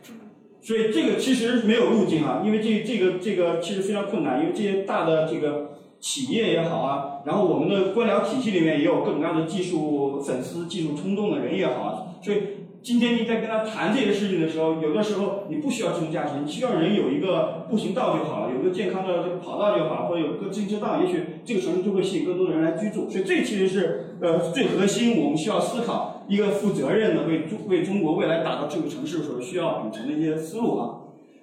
[0.65, 12.39] 所以这个其实没有路径啊，因为这这个这个其实非常困难，因为这些大的这个企业也好啊，然后我们的官僚体系里面也有各种各样的技术粉丝、技术冲动的人也好啊，所以。
[12.85, 23.09] 今天你在跟他谈这些事情的时候，有的时候你不需要自动驾驶，你需要人有一个步行道就好了，有个健康的这个跑道就好，或者有个自行车道，也许这个城市就会吸引更多的人来居住。
[23.09, 30.91] 所以这其实是呃最核心，我们需要思考一个负责任的为中为中国未来打造智慧城市所需要秉承的一些思路啊。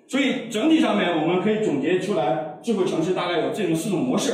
[0.08, 4.32] 所以整体上面我们可以总结出来，智慧城市大概有这种四种模式。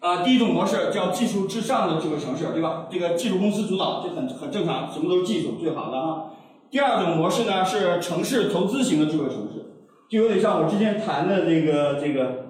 [0.00, 2.86] 啊，第一种模式叫技术至上的智慧城市，对吧？
[2.88, 6.30] 这个技术公司主导，这很很正常，什么都是技术最好的哈。
[6.70, 9.72] 第二种模式呢是城市投资型的智慧城市，
[10.08, 12.46] 就有点像我之前谈的这个这个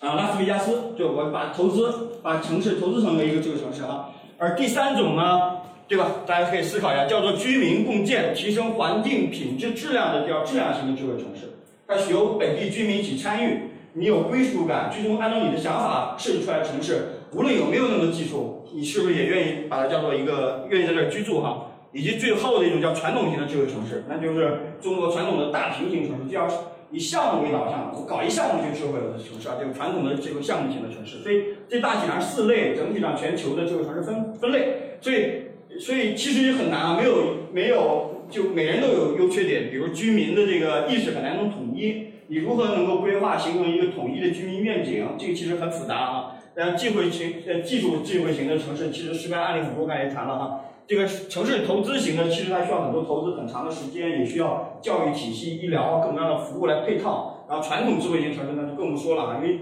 [0.00, 4.10] 啊拉斯维加斯，就我把投资把城市投资成为一个智慧城市哈。
[4.36, 5.52] 而第三种呢，
[5.88, 6.06] 对吧？
[6.26, 11.54] 大家可以思考一下，叫做居民共建，提升环境品质质量的叫质量型的智慧城市，
[11.86, 13.70] 它是由本地居民一起参与。
[13.98, 21.66] 你有归属感，最终按照你的想法设计出来的城市，无论有没有那么多技术，你是不是也愿意把它叫做一个愿意在这儿居住哈？
[21.92, 26.46] 以及最后的一种叫传统型的智慧城市，那就是中国传统的大平行城市，就要
[26.92, 31.18] 以项目为导向，搞一项目就智慧的城市啊，这个传统的这个项目型的城市。
[31.18, 34.98] 所以这大体上四类，整体上全球的智慧城市分分类。
[35.00, 37.14] 所以所以其实也很难啊，没有
[37.52, 42.07] 没有就每人都有优缺点，比如居民的这个意识很难能统一。
[42.28, 45.06] 你如何能够规划形成一个统一的居民愿景？
[45.18, 46.34] 这个其实很复杂啊。
[46.54, 50.60] 然后智慧型呃技术智慧型的城市，其实失败案例很多，刚才也谈了哈。
[50.86, 57.44] 这个城市投资型的，其实它需要很多投资，很长的时间，也需要教育体系、医疗啊各种各样的服务来配套。
[57.48, 59.58] 然后传统智慧型城市呢就更不说了啊，因为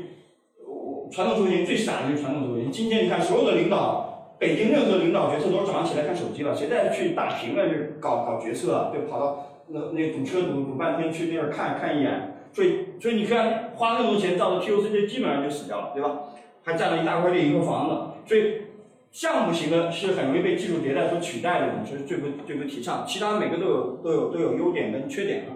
[1.12, 2.72] 传统智慧型最傻的就是传统智慧型。
[2.72, 12.32] 今天你看所有的领导，北京任何领导决策都是早上起来看手机了，谁再去打平了就搞搞决策，就跑到那那堵车堵堵半天去那儿看看一眼。
[12.56, 16.20] 所以，所以你看，花那么多钱造的 T O C 这基本上就死掉了，对吧？
[16.64, 17.94] 还占了一大块地一个房子。
[18.26, 18.62] 所以，
[19.10, 23.04] 项目型的是很容易被技术迭代所取代的，我们是最不最不提倡。
[23.06, 25.52] 其他每个都有都有都有优点跟缺点啊。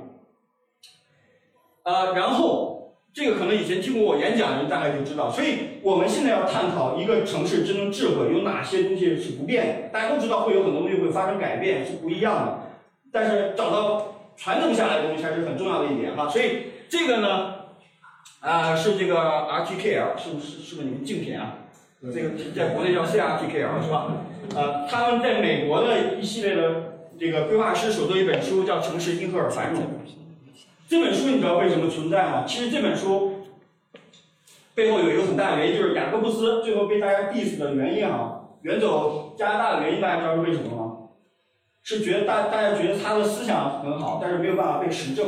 [1.84, 5.30] 呃，然后这个可能以前听过我演讲的人大概就知道。
[5.30, 9.88] 所以我们现在要探讨一个城市真正智慧有哪些东西是不变的。
[9.90, 12.58] 大家都知道会有很多东西会发生改变，是不一样的。
[13.10, 16.28] 但是找到传承下来的东西才是很重要的一点哈。
[16.28, 16.70] 所以。
[16.92, 17.54] 这个呢，
[18.40, 21.58] 啊，是这个 RTKL，是不是是不是你们竞品啊？
[22.02, 24.08] 这个在国内叫 CRTKL 是吧？
[24.56, 29.82] 呃，他们在美国的一系列的这个规划师手做一本书叫《城市因何而繁荣》。
[30.88, 32.42] 这本书你知道为什么存在吗？
[32.44, 33.44] 其实这本书
[34.74, 40.89] 背后有一个很大的原因，就是雅各布斯最后被大家 diss 的原因啊，远走加拿大的原因，大家知道是为什么吗？
[41.82, 45.26] 是觉得大大家觉得他的思想很好，但是没有办法被实证。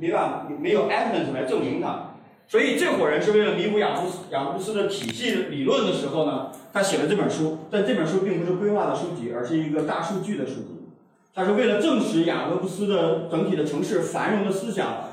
[0.00, 2.16] 没办法，没有 evidence 来证明他，
[2.48, 7.58] 所以这伙人是为了弥补雅布斯雅各布斯的体系理论的时候呢，他写了这本书。
[7.70, 10.88] 但这本书并不是规划的书籍，而是一个大数据的书籍。
[11.32, 15.10] 他是为了证实雅各布斯的整体的城市繁荣的思想，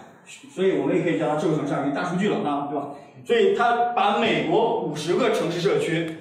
[0.54, 2.90] 所以我们也可以叫它智慧城市，大数据了啊，对吧？
[3.24, 6.18] 所以他把美国五十个城市社区，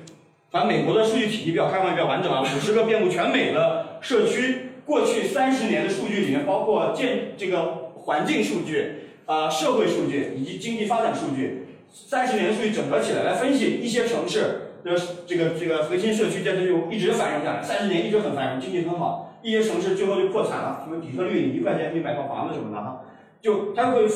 [0.50, 8.95] 把美国的数据体系比较开放、比较完整啊，五十个遍布全美的社区，过去三十年的数据里面，包括建这个环境数据
[9.27, 23.03] 啊、社会数据以及经济发展数据，三十年的数据整合起来来分析一些城市的这个这个核心社区建设就一直繁荣下来，三十年一直很繁荣，经济很好，一些城市最后就破产了，什么底特律你一块钱可以买套房子什么的哈，
[23.41, 24.07] 就他会。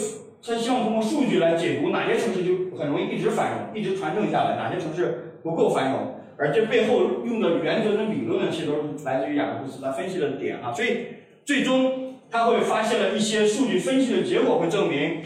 [0.46, 6.16] 他希望通过数据来解读哪些城市就很容易一直繁荣，一直传承下来，哪些城市不够繁荣。
[6.36, 10.72] 而这背后用的原则跟理论呢，其实都是来自于雅各布斯他分析的点啊。
[10.72, 11.06] 所以
[11.44, 15.22] 最终他会发现了一些数据分析的结果，会证明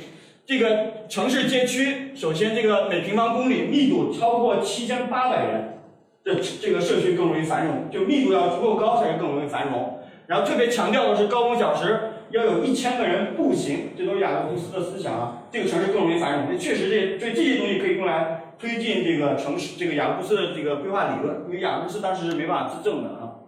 [0.46, 5.78] 这个城市街区，首先这个每平方公里密度超过七千八百人，
[6.24, 10.00] 这这个社区更容易繁荣，就密度要足够高才是更容易繁荣。
[10.26, 12.00] 然后特别强调的是高峰小时。
[12.30, 15.44] 要有一千个人步行，这都是雅各布斯的思想啊。
[15.50, 23.46] 这个城市更容易繁荣，这确实这所以这些东西可以用来推进这个城市这个雅各布斯的这个规划理论，因为雅各布斯当时是没办法自证的啊。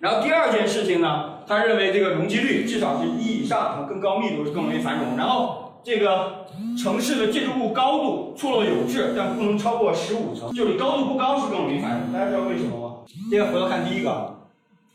[0.00, 5.16] 然后第二件事情呢，他认为这个容积率至少是一以上，更高密度是更容易繁荣。
[5.16, 6.46] 然后这个
[6.82, 12.12] 城市的建筑物高度错落有致，但不能超过十五层，就是高度不高是更容易繁荣。
[12.12, 12.96] 大家知道为什么吗？
[13.30, 14.36] 这个回头看第一个，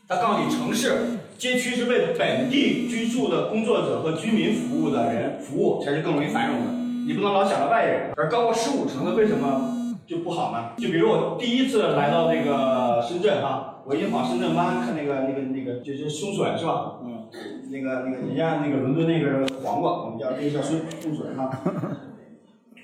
[0.08, 1.18] 他告诉你城市。
[1.38, 6.77] 街区是为本地居住的工作者和居民服务的人服务，才是更容易繁荣的。
[7.08, 8.12] 你不能老想着外人。
[8.18, 10.72] 而高过十五层的为什么就不好呢？
[10.76, 16.96] 就比如我第一次来到那个深圳哈，我一往深圳湾看那个那个那个就是松水是吧？
[17.02, 17.24] 嗯，
[17.72, 21.50] 那个那个人家那个伦敦那个黄瓜，我们叫那个叫松松水哈。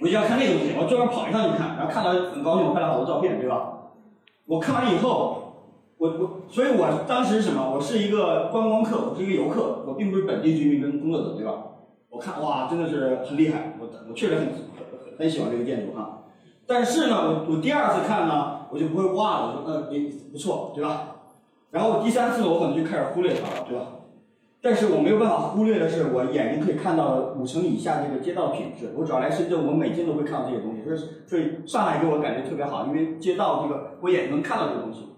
[0.00, 3.90] 我就要看那个东西，我专门跑一趟去看，然后看到很高兴，我拍了好多照片，对吧？
[4.46, 5.42] 我看完以后。
[5.96, 7.72] 我我，所以我当时什么？
[7.72, 11.52] 我是一个观光客，我是一个游客，我并不是本地居民跟工作者，对吧？
[12.10, 13.73] 我看哇，真的是很厉害，
[14.06, 16.22] 我我确实很很很喜欢这个建筑哈。
[16.66, 21.16] 但是呢，我我第二次看呢，我就不会哇了，我说呃也不错，对吧？
[21.70, 23.86] 然后第三次，我可能就开始忽略它了，对吧？
[24.62, 28.94] 但是我没有办法忽略的是，我眼睛可以看到五层以下这个街道品质。
[28.96, 35.10] 我只要来深圳，我每天都会看到这些东西，所以所以上海给我感觉特别好，因为街道这个我眼睛能看到这个东西。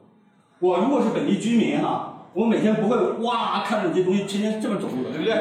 [0.59, 5.35] 我如果是本地居民哈，我每天不会哇看着这些东西天天这么走路的，对不对？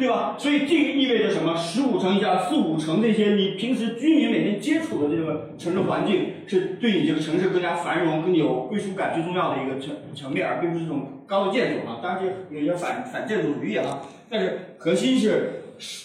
[0.00, 0.34] 对吧？
[0.38, 1.54] 所以这个意味着什么？
[1.54, 12.00] 十五层以下、四五层这些你平时居民每天接触的这个城市环境，是对你这个城市更加繁荣、更有归属感最重要的一个层层面，而并不是这种高的建筑啊。
[12.02, 15.64] 当然这有些反反建筑主义啊，但是核心是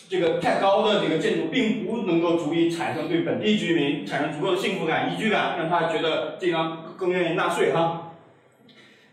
[0.09, 8.11] 这个太高的这个建筑并不能够足以产生对本地居民产生足够的幸福感、宜居感，让他觉得这样更愿意纳税哈。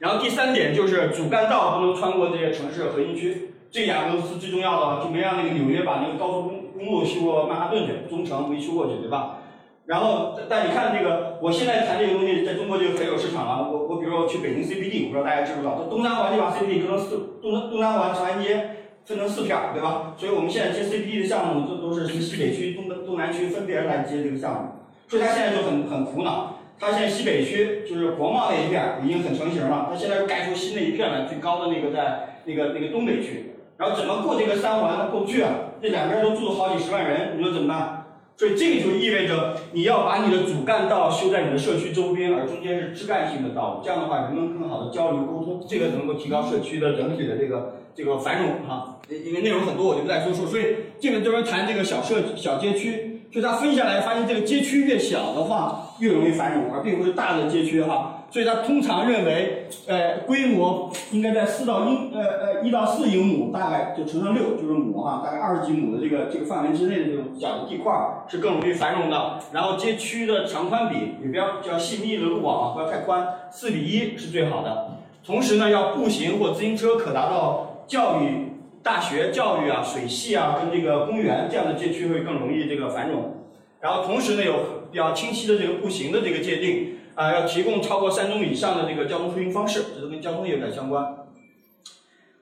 [0.00, 9.38] 然后第三点就是主干道不能穿过这些城市核心区，这雅各布斯最重要的就没让那个纽约把那个高速公公路修过曼哈顿去，中城没修过去，对吧？
[9.86, 13.72] 然后但你看这个，我现在谈这个东西在中国就很有市场了。
[13.72, 20.14] 我我比如说去北京 CBD，我不知道大家知不知道，东三环就把 CBD 分成四东东三环长安街分成四片儿，对吧？
[20.18, 24.68] 所以我们现在接 CBD 的项目都都是什么西北区、东东南区分别来接这个项目，
[25.08, 26.58] 所以他现在就很很苦恼。
[26.78, 33.51] 它现在西北区就是国贸那一片已经很成型了，它现在盖出新的一片来，最高的那个在那个那个东北区，
[33.82, 35.50] 然后怎么过这个三环过不去啊？
[35.82, 38.06] 这两边都住好几十万人，你说怎么办？
[38.36, 49.00] 所以这个就意味着你要把你的主干道修在你的社区周边，而中间是枝干性的道路，这样的话人们更好的交流沟通，这个能够提高社区的整体的这个这个繁荣哈。
[49.10, 50.46] 因为内容很多，我就不再赘述。
[50.46, 50.62] 所以
[51.00, 53.08] 这个专门谈这个小社小街区。
[53.32, 58.21] 就他分下来发现，这个街区越小的话，越容易繁荣，而并不是大的街区哈。
[58.32, 67.92] 所以他通常认为，呃，规模应该在四到一，呃呃一到四英亩，大概就乘上六就是亩哈，大概二十几亩的这个这个范围之内的这种小的地块
[68.26, 69.38] 是更容易繁荣的。
[69.52, 74.92] 然后街区的长宽比也不要较细密的路网不要太宽，四比一是最好的。
[75.24, 78.48] 同时呢，要步行或自行车可达到教育。
[78.84, 83.36] 大学教育啊，水系啊，跟这个公园这样的街区会更容易这个繁荣。
[83.78, 84.54] 然后同时呢，有
[84.90, 91.16] 比较清晰的这个步行的这个界定啊，要提供超过三种以上的这个交通出行方式，这都跟交通业有点相关。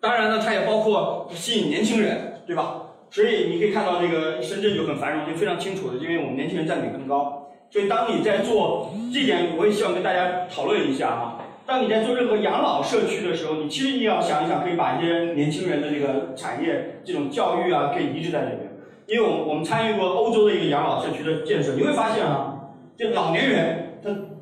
[0.00, 2.82] 当然呢，它也包括吸引年轻人，对吧？
[3.10, 7.50] 所以你可以看到这个深圳就很繁荣，就非常清楚的，因为我们年轻人占比更高。
[7.70, 11.36] 所以当你在做这点，我也希望跟大家讨论一下哈。
[11.66, 18.70] 当你在做任何养老社区的时候，你其实你要想一想，可以把一些年轻人的这个产业、这种教育啊，可以移植在里面。
[19.06, 23.89] 因为我我们参与过欧洲的一个养老社区的建设，你会发现啊，这老年人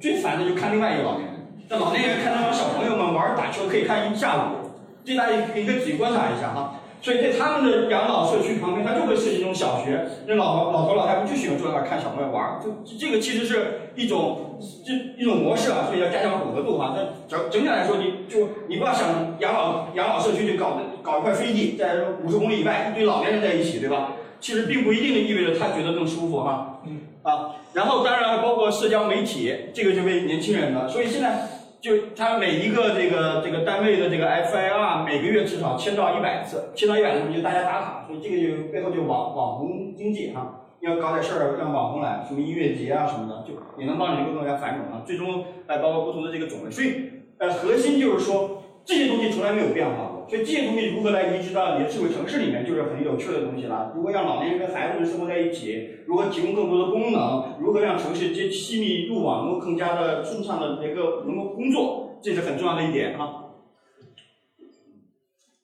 [0.01, 1.35] 最烦的就看另外一个老年人。
[1.69, 4.69] 那老年人看那帮小朋友们玩打球，可以看一下午。
[5.05, 6.81] 这大家可以仔细观察一下哈。
[7.01, 16.97] 所以在他们的养老社区旁边，他就会设计这种小学，那老老头老太太就喜欢坐在那儿看小朋友玩儿，就这个其实是一种这一种模式啊，所以要加强混合度哈。
[16.97, 24.15] 那整整体来说，你就你不要想养老养老社区就搞搞一块飞地，在五十公里以外一堆老年人在一起，对吧？
[24.41, 26.78] 其实并不一定意味着他觉得更舒服哈。
[26.89, 31.49] 嗯啊，然后当然还包括社交媒体，这个就为年轻人的，所以现在。
[31.81, 45.05] 就他每一个这个这个单位的这个 FIR 每个月至少签到一百次，签到一百次就大家打卡，所以这个就背后就网网红经济哈，要搞点事儿让网红来，什么音乐节啊什么的，就也能帮你这个更加繁荣啊。
[45.07, 50.08] 最终哎，包括不同的这个种类，所以呃核心就是说这些东西从来没有变化。
[50.29, 53.95] 所以这些东西如何来移植到你的智慧城市里面，就是很有趣的东西了。
[53.97, 55.89] 如何让老年人跟孩子们生活在一起？
[56.07, 57.57] 如何提供更多的功能？
[57.59, 62.21] 如何让城市接亲密入网，能够更加的顺畅的一个能够工作？
[62.23, 63.47] 这是很重要的一点啊。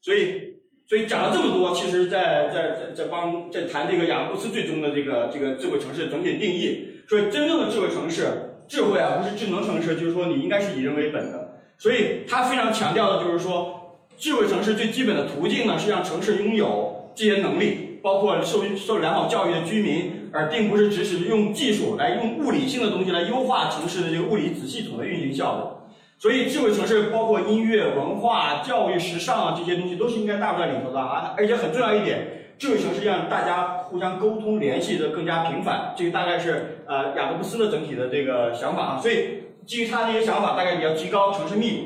[0.01, 0.55] 所以，
[0.89, 6.89] 所以讲了这么多，其实在在在在帮在谈这个雅布斯最终的这个这个智慧城市整体定义。
[7.07, 8.25] 所以，真正的智慧城市，
[8.67, 11.61] 智慧啊，不是智能城市，就是说你应该是以人为本的。
[11.77, 13.83] 所以，他非常强调的就是说。
[14.17, 25.81] 智慧城市最基本的途径呢，是让城市拥有这些能力，包括受受良好教育的居民，而并不是只是用技术来用物理性的东西来优化城市的这个物理子系统的运行效果。
[26.17, 31.35] 所以，智慧城市包括音乐、文化、教育、时尚啊这些东西都是应该纳入在里头的啊。
[31.37, 35.93] 而且很重要一点，智慧城市让大家互相沟通联系的更加频繁。
[35.97, 39.01] 这个大概是呃雅各布斯的整体的这个想法啊。
[39.03, 41.83] 所以，基于他这些想法，大概你要提高城市密度。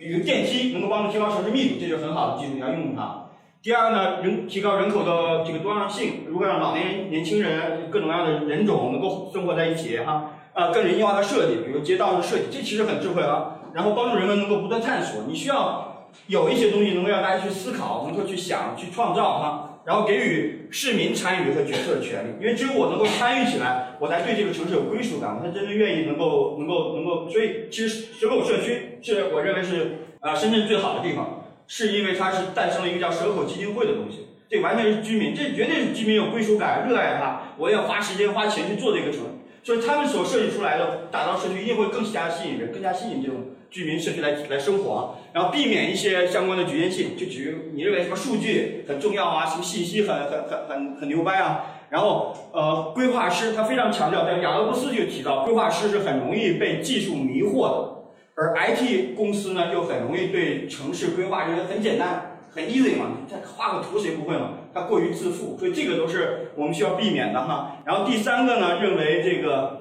[0.00, 3.26] 比如电梯能够帮助提高城市密度，这就是很好的技术，你要用它。
[3.62, 13.58] 第二个呢，人提高人口的这个多样性，如果让老年人、年轻人各种各样的人种能够生活在一起，哈，啊，更人性化的设计，比如街道的设计，这其实很智慧啊。
[13.74, 19.69] 然后帮助人们能够不断探索，你需要有一些东西能够让大家去思考，能够去想、去创造，哈。
[19.84, 27.28] 然后给予市民参与和决策的权利，因为只有我能够参与起来，我才对这个城市有归属感，我才真正愿意能够能够能够。
[27.28, 39.20] 所以，其实蛇口社区是我认为是啊深圳最好的地方，是因为它是诞生了一个叫蛇口基金会的东西，这完全是居民，这绝对是居民有归属感，热爱它，我要花时间花钱去做这个城，
[39.62, 43.36] 所以他们所设计出来的打造社区一定会更加吸引人，更加吸引这种。
[43.70, 57.94] 居民社区来来生活，然后避免一些相关的局限性，就举你认为什么数据很重要啊，什么信息很很很很很牛掰啊，然后呃，规划师他非常强调，在雅各布斯就提到，规划师是很容易被技术迷惑的，
[58.34, 64.50] 而 IT 公司呢又很容易对城市规划认为很简单，很 easy 嘛，你再画个图谁不会嘛？
[64.74, 67.76] 他过于自负，所以这个都是我们需要避免的哈。
[67.84, 69.79] 然后第三个呢，认为这个。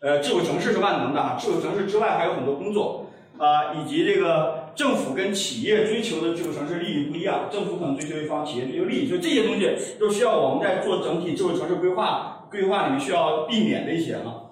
[0.00, 3.04] 呃，智慧城市是万能的啊，智慧城市之外还有很多工作，
[3.36, 14.48] 啊，以及这个政府跟企业追求的智慧城市利益不一样，政府可能追求一方，企业追求利益，所以这些东西都需要我们在做整体智慧城市规划规划里面需要避免的一些啊，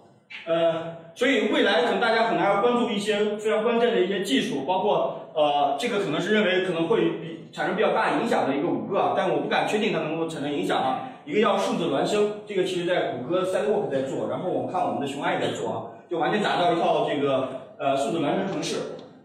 [0.47, 11.09] 呃，所以未来可能大家可能还要关注一些非常关键的一些技术，包括呃，这个可能是认为可能会产生比较大影响的一个五个，但我不敢确定它能够产生影响啊。
[11.29, 15.77] 一个叫数字孪生，这个其实在谷歌 Sidewalk 在做，然后我们看我们的雄爱在做啊，
[16.09, 17.49] 就完全打造一套这个
[17.79, 18.77] 呃数字孪生城市，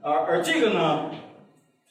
[0.01, 1.05] 而而这个呢，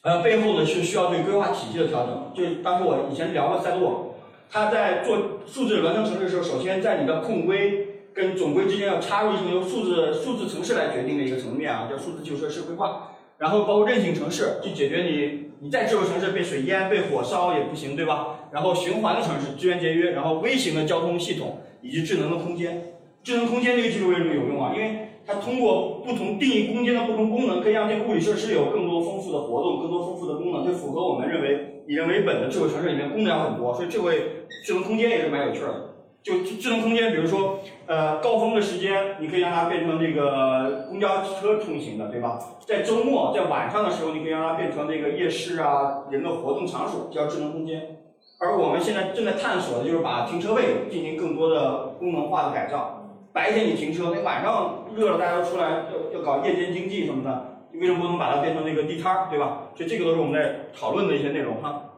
[0.03, 2.31] 呃背后呢是需要对规划体系的调整。
[2.35, 4.13] 就当时我以前聊过 Sidewalk，
[4.51, 13.09] 他在做数字孪生城市的时候，首先在你的控规跟总规之间要插入一层由数字数字城市来决定的一个层面啊，叫数字基础设施规划。
[13.39, 18.32] 然后包括韧性城市，去解决你你在这座城市被水淹、被火烧也不行，对吧？
[18.53, 22.93] 然后循环的城市，资源节约，然后微型的交通系统以及智能的空间。
[23.23, 24.73] 智能空间这个技术为什么有用啊？
[24.75, 35.89] 因为它通过不同定义空间的不同功能，可以让这个物理设施有更多丰富的活动、更多丰富的功能，就符合我们认为以人为本的智慧城市里面功能要很多，所以智慧智能空间也是蛮有趣的。
[36.21, 42.39] 就智能空间，比如说，呃，高峰的时间，你可以让它变成这个公交车通行的，对吧？
[42.65, 47.97] 在周末，在晚上的时候，你可以让它变成这个夜市啊，人的活动场所，叫智能空间。
[48.43, 52.99] 而我们现在正在探索的就是把停车位进行更多的功能化的改造。
[53.31, 59.69] 白天你停车，那晚上热了，大家都出来要要搞夜间经济什么的，你为什么不能把它变成那个地摊儿，对吧？
[59.75, 61.89] 所以这个都是我们在讨论的一些内容哈。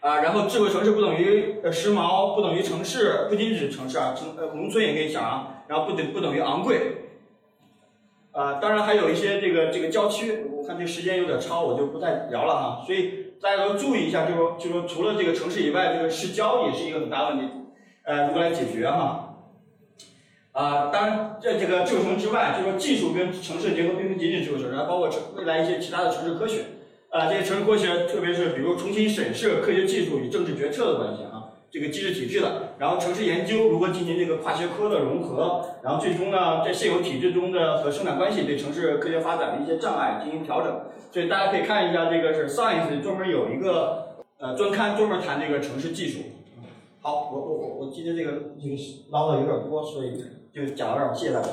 [0.00, 6.96] 啊，然后智慧城市不等于呃时髦，不等于城市，不仅指城市啊，城呃农村也可以想啊，然后不等不等于昂贵，
[8.32, 17.48] 啊，当然还有一些这个这个郊区，我看这时间有点超，我就不再聊了哈，所以大家都注意一下，就说就说除了这个城市以外，这个市郊也是一个很大问题，
[18.04, 19.34] 呃，如何来解决哈？
[20.52, 26.64] 啊，当然在这个旧城之外，就说技术跟城市结合并不仅仅智慧城市，还包括城未来一些其他的城市科学。
[27.08, 40.78] 呃，这些城市科学，特别是比如重新审视科学技术与政治决策的关系啊，这个机制体制的，然后城市研究如何进行这个跨学科的融合，然后最终呢，在现有体制中的和生产关系对城市科学发展的一些障碍进行调整。
[41.12, 46.20] 所以大家可以看一下，这个是上一次专门有一个呃专刊，专门谈这个城市技术。
[47.02, 48.30] 好，我我我我今天这个
[48.62, 48.76] 这个
[49.10, 50.22] 唠的有点多，所以
[50.54, 51.48] 就讲到这儿，谢谢大家。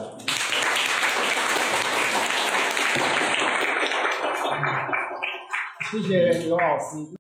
[5.90, 7.08] 谢谢刘老师。